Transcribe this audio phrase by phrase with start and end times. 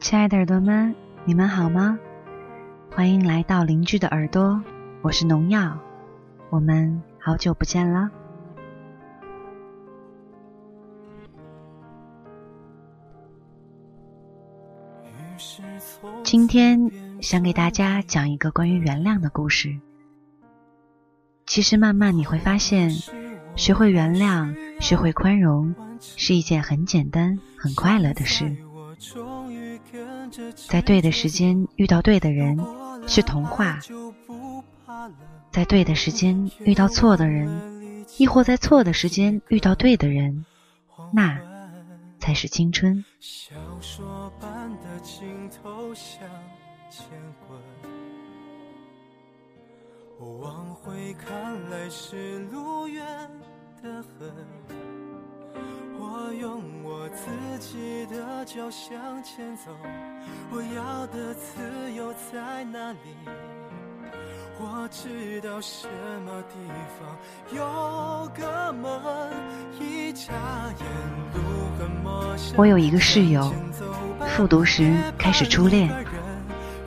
[0.00, 1.98] 亲爱的耳朵们，你们好吗？
[2.94, 4.62] 欢迎来到邻居的耳朵，
[5.02, 5.76] 我是农药，
[6.50, 8.08] 我们好久不见了。
[16.22, 16.78] 今天
[17.20, 19.76] 想给大家讲一个关于原谅的故事。
[21.44, 22.90] 其实慢慢你会发现，
[23.56, 28.56] 学会原谅、学会宽容，是一件很简单、很快乐的事。
[30.68, 32.58] 在对的时间遇到对的人
[33.06, 33.78] 是童话，
[35.50, 40.44] 在对的时间遇到错的人，亦或在错的时间遇到对的人，
[41.12, 41.38] 那
[42.20, 43.04] 才是青春。
[50.18, 53.06] 往回看来是路远
[53.82, 54.97] 的很。
[58.38, 59.72] 的脚向前走，
[60.52, 62.98] 我要的自由在哪里？
[64.60, 65.88] 我知道什
[66.24, 66.54] 么地
[66.96, 67.18] 方
[67.52, 68.92] 有个门，
[69.80, 70.32] 一眨
[70.78, 70.86] 眼
[71.34, 71.40] 路
[71.80, 72.54] 很陌生。
[72.56, 73.52] 我有一个室友，
[74.28, 75.90] 复读时开始初恋，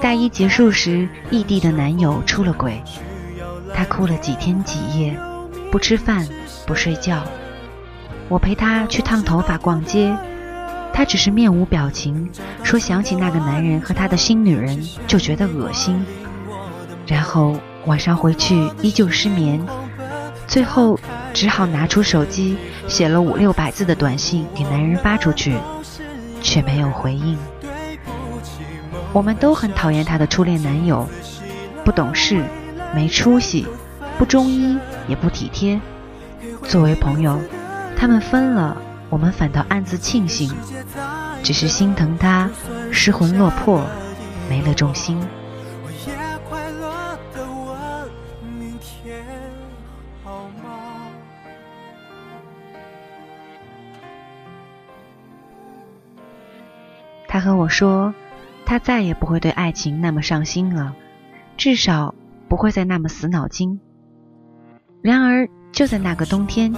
[0.00, 2.80] 大一结束时异地的男友出了轨，
[3.74, 5.18] 她哭了几天几夜，
[5.72, 6.24] 不吃饭
[6.68, 7.24] 不睡觉。
[8.28, 10.16] 我陪他去烫头发、逛街，
[10.92, 12.30] 他只是面无表情，
[12.62, 16.04] 说想起那个男人和他的新女人就觉得恶心，
[17.06, 19.64] 然后晚上回去依旧失眠，
[20.46, 20.98] 最后
[21.32, 25.56] 只好拿出手机写了五六百字的短信给男人发出去，
[26.42, 27.36] 却没有回应。
[29.12, 31.08] 我们都很讨厌他的初恋男友，
[31.84, 32.44] 不懂事、
[32.94, 33.66] 没出息、
[34.18, 35.80] 不忠一也不体贴。
[36.64, 37.40] 作为朋友。
[37.94, 38.76] 他们分了，
[39.12, 40.50] 我们反倒暗自庆幸，
[41.42, 42.50] 只是心疼他
[42.90, 43.84] 失魂落魄，
[44.48, 45.20] 没了重心。
[57.28, 58.14] 他和我说，
[58.64, 60.94] 他再也不会对爱情那么上心了，
[61.58, 62.14] 至少
[62.48, 63.78] 不会再那么死脑筋。
[65.02, 66.72] 然而，就在那个冬天。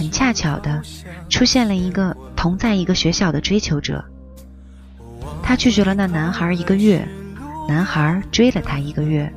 [0.00, 0.80] 很恰巧的，
[1.28, 4.02] 出现了一个同在一个学校的追求者。
[5.42, 7.06] 他拒绝了那男孩一个月，
[7.68, 9.30] 男孩追了他一个月，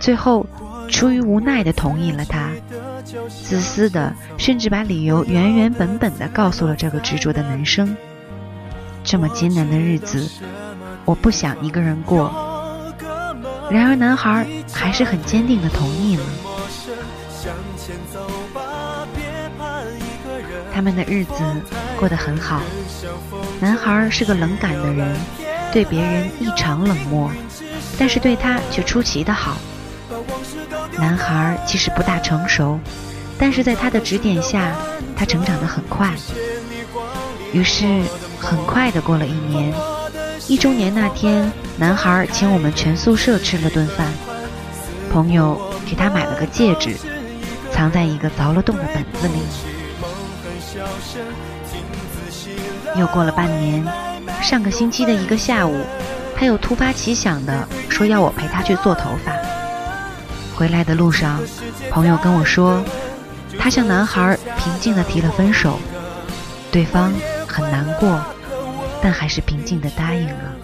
[0.00, 0.44] 最后
[0.88, 2.50] 出于无奈的同意了他。
[3.28, 7.96] 自私的，甚至把理由原原本本的告诉了这个执着的男生。
[9.04, 10.28] 这么艰难的日子，
[11.04, 12.32] 我不想一个人过。
[13.70, 16.22] 然而男孩还是很坚定的同意了。
[20.78, 21.32] 他们的日子
[21.98, 22.62] 过得很好。
[23.58, 25.12] 男孩是个冷感的人，
[25.72, 27.28] 对别人异常冷漠，
[27.98, 29.56] 但是对他却出奇的好。
[30.96, 32.78] 男孩其实不大成熟，
[33.36, 34.72] 但是在他的指点下，
[35.16, 36.14] 他成长得很快。
[37.52, 38.00] 于是
[38.38, 39.74] 很快的过了一年，
[40.46, 44.06] 一周年那天，男孩请我们全宿舍吃了顿饭，
[45.10, 46.94] 朋友给他买了个戒指，
[47.72, 49.42] 藏在一个凿了洞的本子里。
[52.96, 53.84] 又过了半年，
[54.42, 55.84] 上个星期的一个下午，
[56.36, 59.32] 他又突发奇想的说要我陪他去做头发。
[60.56, 61.40] 回来的路上，
[61.90, 62.82] 朋友跟我说，
[63.58, 65.78] 他向男孩平静的提了分手，
[66.72, 67.12] 对方
[67.46, 68.20] 很难过，
[69.00, 70.54] 但还是平静的答应了。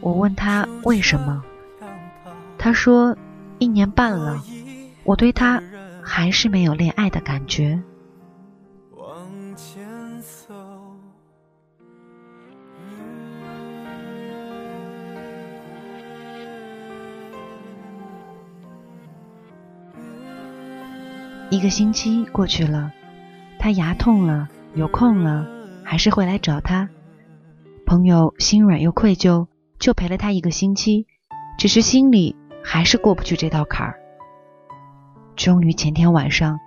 [0.00, 1.42] 我问他为什么，
[2.58, 3.16] 他说
[3.58, 4.42] 一年半了，
[5.04, 5.62] 我对他。
[6.08, 7.82] 还是没有恋爱的感觉。
[8.94, 9.84] 往前
[10.20, 10.54] 走
[21.50, 22.92] 一个星期过去了，
[23.58, 25.44] 他牙痛了，有空了
[25.82, 26.88] 还是会来找他。
[27.84, 29.48] 朋友心软又愧疚，
[29.80, 31.06] 就陪了他一个星期，
[31.58, 33.98] 只是心里还是过不去这道坎儿。
[35.36, 36.58] 终于前天晚上，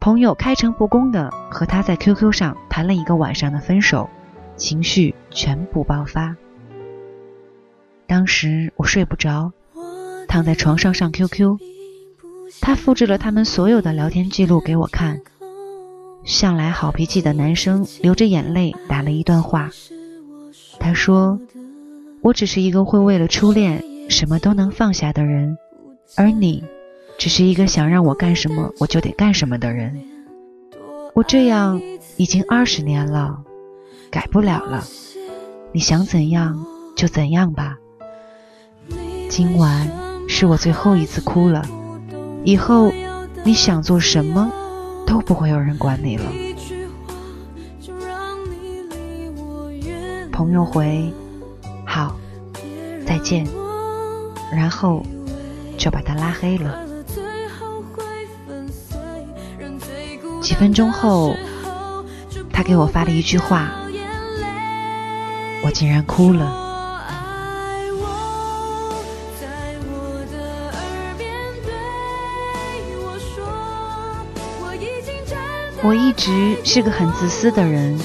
[0.00, 4.10] 朋友开诚布公的和他在 QQ 上谈了一个晚上的分手，
[4.56, 6.36] 情绪全部爆发。
[8.08, 9.52] 当时我睡不着，
[10.28, 11.56] 躺在床上上 QQ，
[12.60, 15.20] 他复制了他们所有的聊天记录给我看。
[16.24, 19.70] 向来好脾气的男生流着眼泪打了一段话，
[20.78, 21.40] 他说
[22.20, 25.56] ：“我只是一个会为了初恋什么都能放下的人，
[26.16, 26.64] 而你。”
[27.18, 30.02] 只是一个想让我干什么我就得干什么的人，
[31.14, 31.80] 我这样
[32.16, 33.42] 已经二十年了，
[34.10, 34.82] 改不了了，
[35.72, 36.66] 你想怎样
[36.96, 37.78] 就怎样吧。
[39.28, 39.88] 今晚
[40.28, 41.64] 是我最后一次哭了，
[42.44, 42.92] 以后
[43.44, 44.50] 你想做什么
[45.06, 46.24] 都不会有人管你了。
[50.32, 51.12] 朋友回
[51.86, 52.16] 好，
[53.06, 53.46] 再见，
[54.50, 55.02] 然后
[55.78, 56.91] 就把他拉黑了。
[60.42, 61.36] 几分钟后，
[62.52, 63.70] 他给我发了一句话，
[65.62, 66.58] 我竟然哭了。
[75.84, 77.96] 我一直是个很自私的人，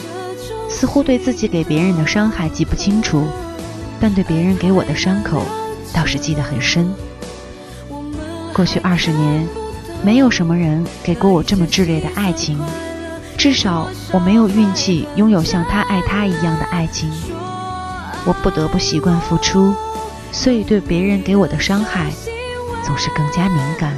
[0.69, 3.27] 似乎对自己给别人的伤害记不清楚，
[3.99, 5.41] 但对别人给我的伤口
[5.91, 6.93] 倒是记得很深。
[8.53, 9.47] 过去二十年，
[10.03, 12.59] 没有什么人给过我这么炽烈的爱情，
[13.37, 17.11] 至少我没有运气拥有像他爱他一样的爱情。
[18.25, 19.73] 我不得不习惯付出，
[20.31, 22.11] 所以对别人给我的伤害
[22.83, 23.93] 总是更加敏感。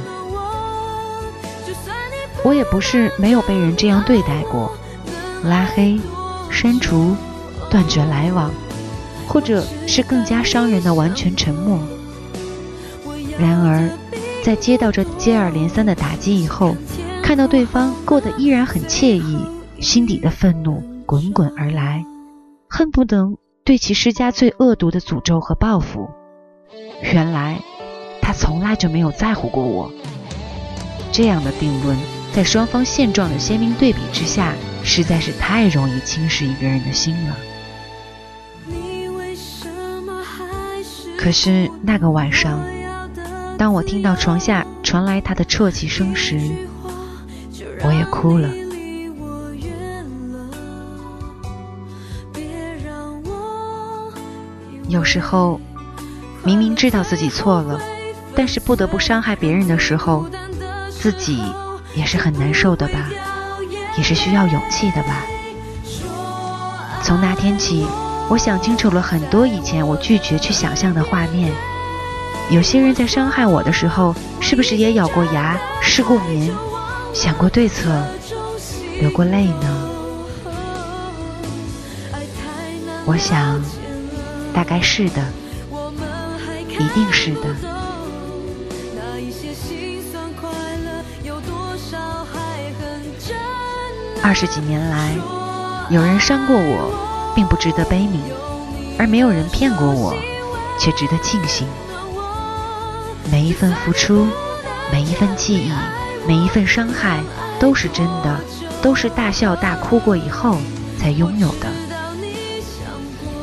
[2.42, 4.72] 我也不是没有被人这样对待过，
[5.44, 6.00] 拉黑、
[6.50, 7.14] 删除、
[7.68, 8.50] 断绝来往，
[9.28, 11.78] 或者是更加伤人的完全沉默。
[13.38, 13.90] 然而，
[14.42, 16.74] 在接到这接二连三的打击以后，
[17.22, 19.38] 看到对方过得依然很惬意，
[19.80, 22.04] 心底的愤怒滚滚而来，
[22.68, 26.08] 恨不能对其施加最恶毒的诅咒和报复。
[27.02, 27.60] 原来，
[28.22, 29.90] 他从来就没有在乎过我。
[31.12, 31.96] 这样的定论。
[32.32, 34.54] 在双方现状的鲜明对比之下，
[34.84, 37.36] 实在是太容易侵蚀一个人的心了。
[41.18, 42.64] 可是那个晚上，
[43.60, 46.40] 当我听到床下传来他的啜泣声时，
[47.84, 48.48] 我也哭了。
[54.88, 55.60] 有时候，
[56.42, 57.78] 明明知道自己错了，
[58.34, 60.26] 但是不得不伤害别人的时候，
[60.88, 61.42] 自己。
[61.94, 63.10] 也是很难受的吧，
[63.98, 65.26] 也是需要勇气的吧。
[67.02, 67.84] 从那天起，
[68.30, 71.52] 我想清楚了很多以前我拒绝去想象的画面。
[72.50, 76.50] 有些人在伤害我的时候，是不是也咬过牙、失过眠、
[77.14, 77.88] 想过对策、
[79.00, 79.88] 流过泪呢？
[83.06, 83.62] 我想，
[84.52, 85.22] 大概是的，
[86.70, 87.42] 一定是的。
[94.22, 95.14] 二十几年来，
[95.88, 98.18] 有人伤过我，并不值得悲悯；
[98.98, 100.12] 而没有人骗过我，
[100.80, 101.66] 却值得庆幸。
[103.30, 104.26] 每一份付出，
[104.92, 105.72] 每一份记忆，
[106.26, 107.20] 每一份伤害，
[107.58, 108.40] 都是真的，
[108.80, 110.58] 都是大笑大哭过以后
[110.98, 111.68] 才拥有的。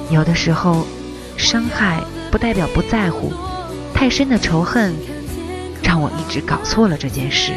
[0.09, 0.85] 有的时候，
[1.35, 2.01] 伤害
[2.31, 3.33] 不代表不在乎，
[3.93, 4.95] 太深的仇恨，
[5.83, 7.51] 让我一直搞错了这件事。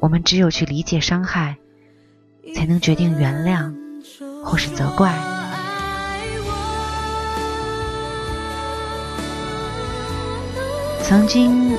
[0.00, 1.56] 我们只有去理解伤害，
[2.54, 3.72] 才能决定原谅，
[4.44, 5.33] 或是责怪。
[11.06, 11.76] 曾经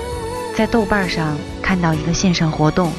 [0.55, 2.91] 在豆瓣上看到一个线上活动，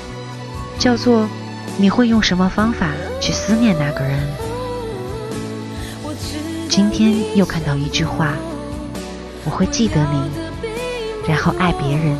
[0.77, 1.29] 叫做
[1.79, 2.91] “你会用什么方法
[3.21, 4.21] 去思念那个人？”
[6.69, 8.35] 今天又看到一句话
[9.47, 10.31] ：“我会记得你，
[11.29, 12.19] 然后爱别人。”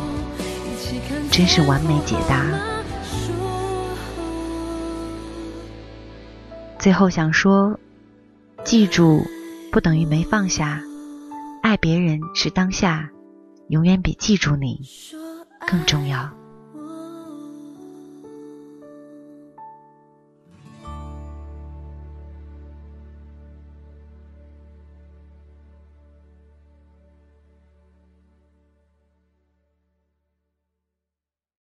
[1.29, 2.45] 真是完美解答。
[6.79, 7.77] 最后想说，
[8.63, 9.21] 记住，
[9.69, 10.81] 不等于没放下。
[11.61, 13.09] 爱别人是当下，
[13.69, 14.81] 永远比记住你
[15.67, 16.46] 更重要。